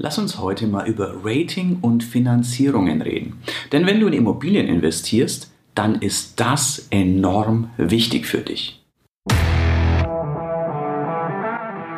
[0.00, 3.42] Lass uns heute mal über Rating und Finanzierungen reden.
[3.72, 8.80] Denn wenn du in Immobilien investierst, dann ist das enorm wichtig für dich.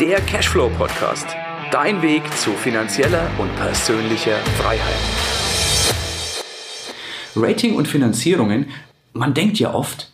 [0.01, 1.27] Der Cashflow Podcast.
[1.71, 4.97] Dein Weg zu finanzieller und persönlicher Freiheit.
[7.37, 8.71] Rating und Finanzierungen,
[9.13, 10.10] man denkt ja oft,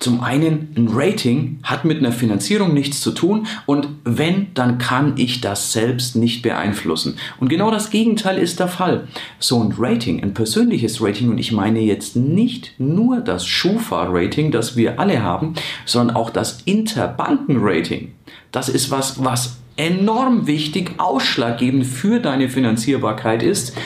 [0.00, 5.12] zum einen, ein Rating hat mit einer Finanzierung nichts zu tun und wenn, dann kann
[5.18, 7.16] ich das selbst nicht beeinflussen.
[7.38, 9.08] Und genau das Gegenteil ist der Fall.
[9.38, 14.74] So ein Rating, ein persönliches Rating, und ich meine jetzt nicht nur das Schufa-Rating, das
[14.74, 18.12] wir alle haben, sondern auch das Interbanken-Rating.
[18.52, 23.76] Das ist was, was enorm wichtig, ausschlaggebend für deine Finanzierbarkeit ist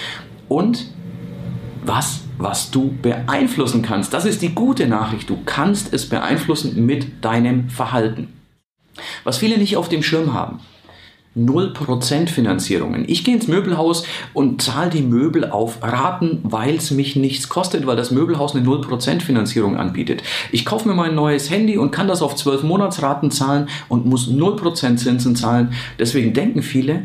[0.49, 0.87] und
[1.85, 4.13] was was du beeinflussen kannst.
[4.13, 5.31] Das ist die gute Nachricht.
[5.31, 8.29] Du kannst es beeinflussen mit deinem Verhalten.
[9.25, 10.61] Was viele nicht auf dem Schirm haben.
[11.37, 13.05] 0% Finanzierungen.
[13.09, 17.87] Ich gehe ins Möbelhaus und zahle die Möbel auf Raten, weil es mich nichts kostet,
[17.87, 20.23] weil das Möbelhaus eine 0% Finanzierung anbietet.
[20.53, 24.29] Ich kaufe mir mein neues Handy und kann das auf 12 Monatsraten zahlen und muss
[24.29, 25.73] 0% Zinsen zahlen.
[25.99, 27.03] Deswegen denken viele,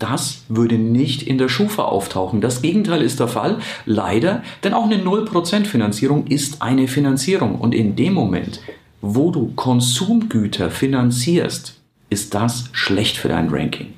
[0.00, 2.40] das würde nicht in der Schufa auftauchen.
[2.40, 7.56] Das Gegenteil ist der Fall, leider, denn auch eine 0% Finanzierung ist eine Finanzierung.
[7.56, 8.60] Und in dem Moment,
[9.00, 13.94] wo du Konsumgüter finanzierst, ist das schlecht für dein Ranking.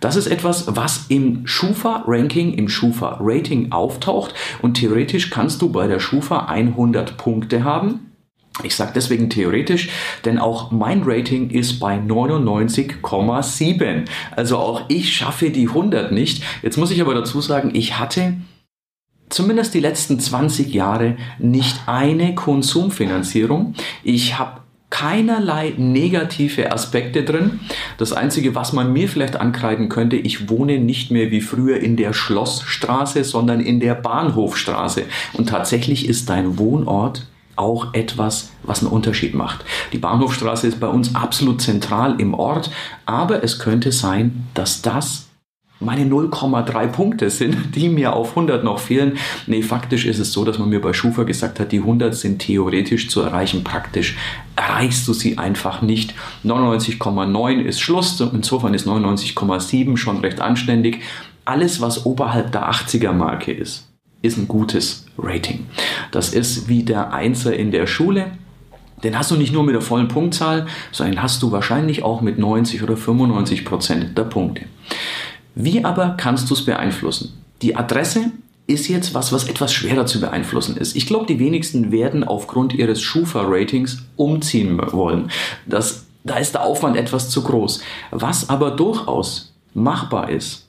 [0.00, 5.98] Das ist etwas, was im Schufa-Ranking, im Schufa-Rating auftaucht und theoretisch kannst du bei der
[5.98, 8.07] Schufa 100 Punkte haben
[8.62, 9.90] ich sage deswegen theoretisch,
[10.24, 14.04] denn auch mein Rating ist bei 99,7.
[14.34, 16.42] Also auch ich schaffe die 100 nicht.
[16.62, 18.34] Jetzt muss ich aber dazu sagen, ich hatte
[19.28, 23.74] zumindest die letzten 20 Jahre nicht eine Konsumfinanzierung.
[24.02, 27.60] Ich habe keinerlei negative Aspekte drin.
[27.98, 31.96] Das Einzige, was man mir vielleicht ankreiden könnte, ich wohne nicht mehr wie früher in
[31.96, 35.02] der Schlossstraße, sondern in der Bahnhofstraße.
[35.34, 37.26] Und tatsächlich ist dein Wohnort
[37.58, 39.64] auch etwas, was einen Unterschied macht.
[39.92, 42.70] Die Bahnhofstraße ist bei uns absolut zentral im Ort,
[43.06, 45.28] aber es könnte sein, dass das
[45.80, 49.16] meine 0,3 Punkte sind, die mir auf 100 noch fehlen.
[49.46, 52.40] Nee, faktisch ist es so, dass man mir bei Schufa gesagt hat, die 100 sind
[52.40, 54.16] theoretisch zu erreichen, praktisch
[54.56, 56.14] erreichst du sie einfach nicht.
[56.44, 61.00] 99,9 ist Schluss, insofern ist 99,7 schon recht anständig.
[61.44, 63.88] Alles, was oberhalb der 80er Marke ist,
[64.20, 65.66] ist ein gutes Rating.
[66.12, 68.32] Das ist wie der Einser in der Schule.
[69.02, 72.38] Den hast du nicht nur mit der vollen Punktzahl, sondern hast du wahrscheinlich auch mit
[72.38, 74.64] 90 oder 95 Prozent der Punkte.
[75.54, 77.32] Wie aber kannst du es beeinflussen?
[77.62, 78.32] Die Adresse
[78.66, 80.94] ist jetzt was, was etwas schwerer zu beeinflussen ist.
[80.94, 85.30] Ich glaube, die wenigsten werden aufgrund ihres Schufa-Ratings umziehen wollen.
[85.66, 87.82] Das, da ist der Aufwand etwas zu groß.
[88.10, 90.67] Was aber durchaus machbar ist,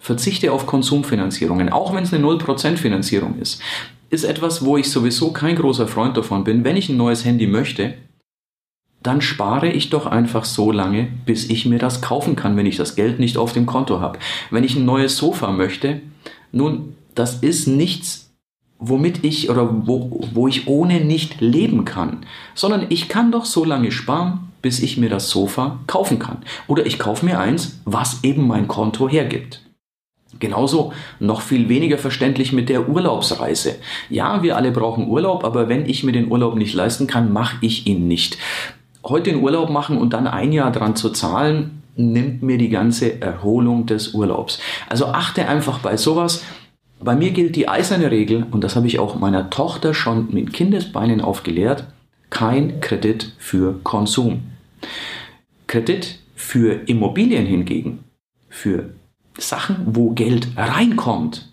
[0.00, 3.60] Verzichte auf Konsumfinanzierungen, auch wenn es eine 0% Finanzierung ist,
[4.08, 6.64] ist etwas, wo ich sowieso kein großer Freund davon bin.
[6.64, 7.94] Wenn ich ein neues Handy möchte,
[9.02, 12.76] dann spare ich doch einfach so lange, bis ich mir das kaufen kann, wenn ich
[12.76, 14.18] das Geld nicht auf dem Konto habe.
[14.50, 16.00] Wenn ich ein neues Sofa möchte,
[16.50, 18.30] nun, das ist nichts,
[18.78, 22.24] womit ich oder wo, wo ich ohne nicht leben kann,
[22.54, 26.38] sondern ich kann doch so lange sparen, bis ich mir das Sofa kaufen kann.
[26.66, 29.62] Oder ich kaufe mir eins, was eben mein Konto hergibt.
[30.38, 33.76] Genauso noch viel weniger verständlich mit der Urlaubsreise.
[34.08, 37.56] Ja, wir alle brauchen Urlaub, aber wenn ich mir den Urlaub nicht leisten kann, mache
[37.60, 38.38] ich ihn nicht.
[39.04, 43.20] Heute den Urlaub machen und dann ein Jahr dran zu zahlen, nimmt mir die ganze
[43.20, 44.60] Erholung des Urlaubs.
[44.88, 46.44] Also achte einfach bei sowas.
[47.02, 50.52] Bei mir gilt die eiserne Regel, und das habe ich auch meiner Tochter schon mit
[50.52, 51.86] Kindesbeinen aufgelehrt,
[52.28, 54.42] kein Kredit für Konsum.
[55.66, 58.04] Kredit für Immobilien hingegen,
[58.48, 58.90] für
[59.38, 61.50] Sachen, wo Geld reinkommt,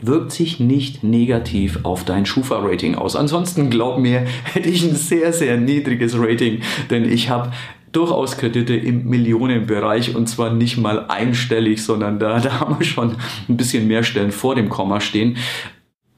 [0.00, 3.16] wirkt sich nicht negativ auf dein Schufa-Rating aus.
[3.16, 7.52] Ansonsten glaub mir, hätte ich ein sehr, sehr niedriges Rating, denn ich habe
[7.92, 13.16] durchaus Kredite im Millionenbereich und zwar nicht mal einstellig, sondern da, da haben wir schon
[13.48, 15.36] ein bisschen mehr Stellen vor dem Komma stehen.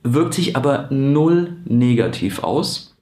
[0.02, 2.96] Wirkt sich aber null negativ aus,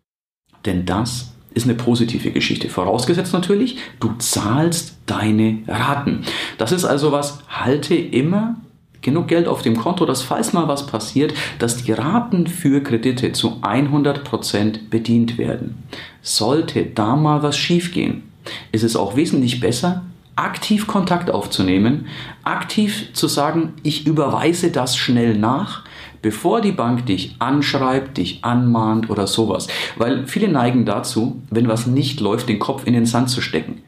[0.66, 2.68] denn das ist eine positive Geschichte.
[2.68, 6.22] Vorausgesetzt natürlich, du zahlst deine Raten.
[6.58, 8.56] Das ist also was, halte immer
[9.00, 13.32] genug Geld auf dem Konto, dass falls mal was passiert, dass die Raten für Kredite
[13.32, 15.82] zu 100% bedient werden.
[16.22, 18.24] Sollte da mal was schiefgehen,
[18.72, 20.02] ist es auch wesentlich besser,
[20.36, 22.06] aktiv Kontakt aufzunehmen,
[22.44, 25.84] aktiv zu sagen, ich überweise das schnell nach,
[26.22, 29.66] bevor die Bank dich anschreibt, dich anmahnt oder sowas.
[29.96, 33.82] Weil viele neigen dazu, wenn was nicht läuft, den Kopf in den Sand zu stecken.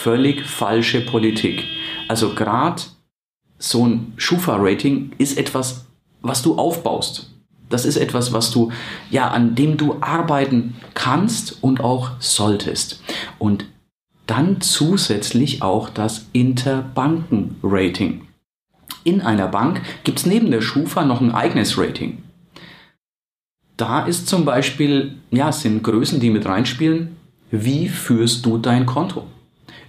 [0.00, 1.64] Völlig falsche Politik.
[2.06, 2.82] Also gerade
[3.58, 5.86] so ein Schufa-Rating ist etwas,
[6.20, 7.34] was du aufbaust.
[7.68, 8.70] Das ist etwas, was du,
[9.10, 13.02] ja, an dem du arbeiten kannst und auch solltest.
[13.40, 13.66] Und
[14.28, 18.28] dann zusätzlich auch das Interbanken-Rating.
[19.02, 22.22] In einer Bank gibt es neben der Schufa noch ein eigenes Rating.
[23.76, 27.16] Da ist zum Beispiel, ja, sind Größen, die mit reinspielen.
[27.50, 29.26] Wie führst du dein Konto?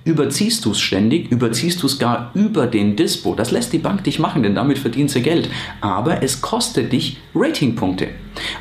[0.06, 3.36] Überziehst du es ständig, überziehst du es gar über den Dispo.
[3.36, 5.50] Das lässt die Bank dich machen, denn damit verdient sie Geld.
[5.82, 8.10] Aber es kostet dich Ratingpunkte.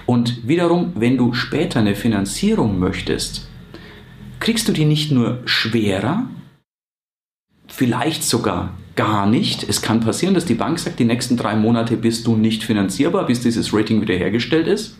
[0.05, 3.49] Und wiederum, wenn du später eine Finanzierung möchtest,
[4.41, 6.29] kriegst du die nicht nur schwerer,
[7.69, 9.63] vielleicht sogar gar nicht.
[9.69, 13.27] Es kann passieren, dass die Bank sagt, die nächsten drei Monate bist du nicht finanzierbar,
[13.27, 14.97] bis dieses Rating wiederhergestellt ist.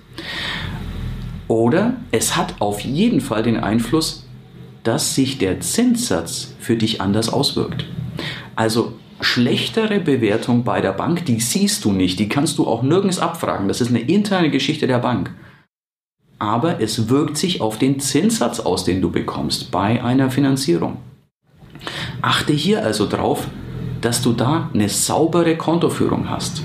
[1.49, 4.28] Oder es hat auf jeden Fall den Einfluss,
[4.89, 7.85] dass sich der Zinssatz für dich anders auswirkt.
[8.57, 13.19] Also schlechtere Bewertung bei der Bank, die siehst du nicht, die kannst du auch nirgends
[13.19, 13.69] abfragen.
[13.69, 15.31] Das ist eine interne Geschichte der Bank.
[16.39, 20.97] Aber es wirkt sich auf den Zinssatz aus, den du bekommst bei einer Finanzierung.
[22.23, 23.47] Achte hier also drauf,
[24.01, 26.63] dass du da eine saubere Kontoführung hast.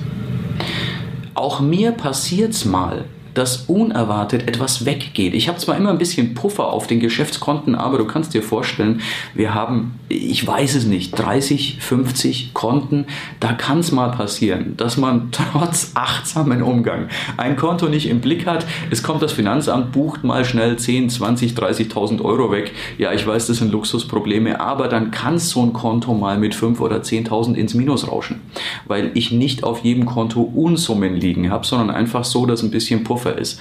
[1.34, 3.04] Auch mir passiert's mal,
[3.34, 5.34] dass unerwartet etwas weggeht.
[5.34, 9.02] Ich habe zwar immer ein bisschen Puffer auf den Geschäftskonten, aber du kannst dir vorstellen,
[9.34, 13.06] wir haben, ich weiß es nicht, 30, 50 Konten.
[13.40, 17.08] Da kann es mal passieren, dass man trotz achtsamen Umgang
[17.38, 18.66] ein Konto nicht im Blick hat.
[18.90, 22.72] Es kommt das Finanzamt, bucht mal schnell 10, 20, 30.000 Euro weg.
[22.98, 26.80] Ja, ich weiß, das sind Luxusprobleme, aber dann kann so ein Konto mal mit 5
[26.80, 28.42] oder 10.000 ins Minus rauschen,
[28.88, 33.04] weil ich nicht auf jedem Konto Unsummen liegen habe, sondern einfach so, dass ein bisschen
[33.04, 33.60] Puffer Puffer ist.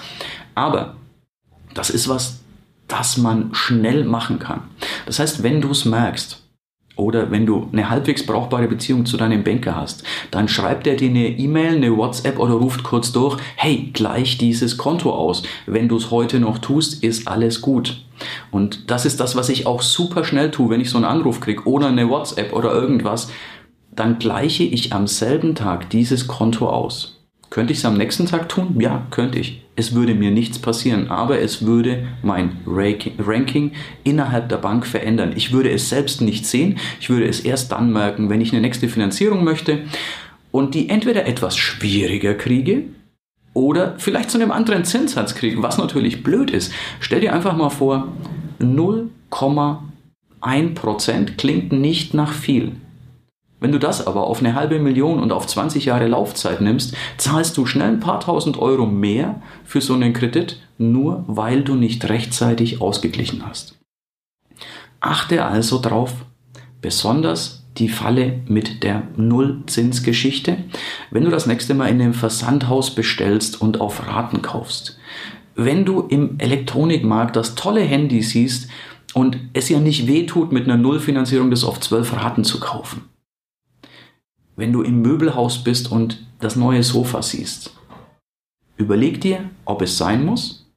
[0.55, 0.97] Aber
[1.75, 2.41] das ist was,
[2.89, 4.63] das man schnell machen kann.
[5.07, 6.39] Das heißt, wenn du es merkst,
[6.95, 11.09] oder wenn du eine halbwegs brauchbare Beziehung zu deinem Banker hast, dann schreibt er dir
[11.09, 15.43] eine E-Mail, eine WhatsApp oder ruft kurz durch, hey, gleich dieses Konto aus.
[15.65, 18.05] Wenn du es heute noch tust, ist alles gut.
[18.51, 21.41] Und das ist das, was ich auch super schnell tue, wenn ich so einen Anruf
[21.41, 23.31] kriege oder eine WhatsApp oder irgendwas,
[23.91, 27.12] dann gleiche ich am selben Tag dieses Konto aus.
[27.53, 28.81] Könnte ich es am nächsten Tag tun?
[28.81, 29.61] Ja, könnte ich.
[29.77, 33.73] Es würde mir nichts passieren, aber es würde mein Ranking
[34.05, 35.35] innerhalb der Bank verändern.
[35.37, 36.79] Ich würde es selbst nicht sehen.
[36.99, 39.81] Ich würde es erst dann merken, wenn ich eine nächste Finanzierung möchte
[40.51, 42.85] und die entweder etwas schwieriger kriege
[43.53, 46.73] oder vielleicht zu einem anderen Zinssatz kriege, was natürlich blöd ist.
[47.01, 48.09] Stell dir einfach mal vor,
[48.61, 52.73] 0,1% klingt nicht nach viel.
[53.63, 57.57] Wenn du das aber auf eine halbe Million und auf 20 Jahre Laufzeit nimmst, zahlst
[57.57, 62.09] du schnell ein paar tausend Euro mehr für so einen Kredit, nur weil du nicht
[62.09, 63.79] rechtzeitig ausgeglichen hast.
[64.99, 66.13] Achte also drauf,
[66.81, 70.57] besonders die Falle mit der Nullzinsgeschichte,
[71.13, 74.99] wenn du das nächste Mal in einem Versandhaus bestellst und auf Raten kaufst.
[75.55, 78.69] Wenn du im Elektronikmarkt das tolle Handy siehst
[79.15, 83.12] und es ja nicht wehtut, mit einer Nullfinanzierung das auf zwölf Raten zu kaufen
[84.63, 87.75] wenn du im Möbelhaus bist und das neue Sofa siehst.
[88.77, 90.73] Überleg dir, ob es sein muss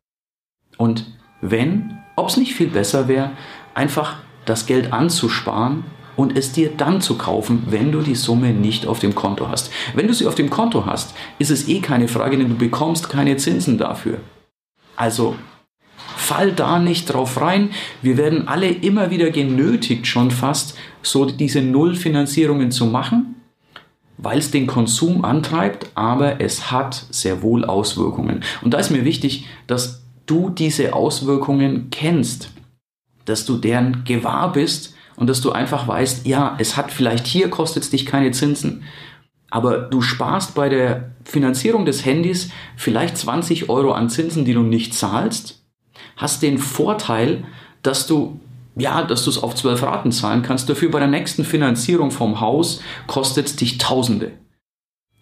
[0.77, 1.05] und
[1.39, 3.29] wenn, ob es nicht viel besser wäre,
[3.75, 4.15] einfach
[4.45, 5.83] das Geld anzusparen
[6.15, 9.71] und es dir dann zu kaufen, wenn du die Summe nicht auf dem Konto hast.
[9.93, 13.07] Wenn du sie auf dem Konto hast, ist es eh keine Frage, denn du bekommst
[13.11, 14.17] keine Zinsen dafür.
[14.95, 15.35] Also
[16.17, 17.69] fall da nicht drauf rein.
[18.01, 23.35] Wir werden alle immer wieder genötigt, schon fast so diese Nullfinanzierungen zu machen
[24.17, 28.43] weil es den Konsum antreibt, aber es hat sehr wohl Auswirkungen.
[28.61, 32.51] Und da ist mir wichtig, dass du diese Auswirkungen kennst,
[33.25, 37.49] dass du deren gewahr bist und dass du einfach weißt, ja, es hat vielleicht hier
[37.49, 38.83] kostet es dich keine Zinsen,
[39.49, 44.61] aber du sparst bei der Finanzierung des Handys vielleicht 20 Euro an Zinsen, die du
[44.61, 45.63] nicht zahlst,
[46.17, 47.45] hast den Vorteil,
[47.81, 48.39] dass du
[48.75, 50.69] ja, dass du es auf zwölf Raten zahlen kannst.
[50.69, 54.33] Dafür bei der nächsten Finanzierung vom Haus kostet es dich Tausende.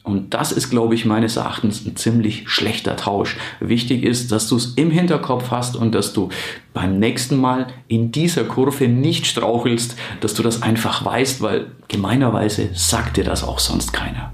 [0.03, 3.37] Und das ist, glaube ich, meines Erachtens ein ziemlich schlechter Tausch.
[3.61, 6.27] Wichtig ist, dass du es im Hinterkopf hast und dass du
[6.73, 12.69] beim nächsten Mal in dieser Kurve nicht strauchelst, dass du das einfach weißt, weil gemeinerweise
[12.73, 14.33] sagt dir das auch sonst keiner.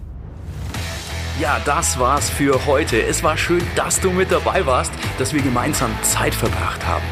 [1.40, 3.02] Ja, das war's für heute.
[3.02, 7.06] Es war schön, dass du mit dabei warst, dass wir gemeinsam Zeit verbracht haben.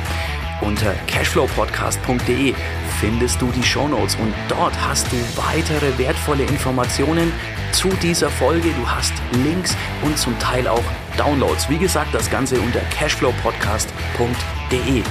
[0.62, 2.56] Unter cashflowpodcast.de
[3.00, 7.34] findest du die Shownotes und dort hast du weitere wertvolle Informationen
[7.72, 8.70] zu dieser Folge.
[8.70, 10.84] Du hast Links und zum Teil auch
[11.16, 11.70] Downloads.
[11.70, 15.04] Wie gesagt, das Ganze unter cashflowpodcast.de.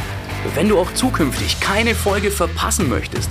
[0.55, 3.31] Wenn du auch zukünftig keine Folge verpassen möchtest,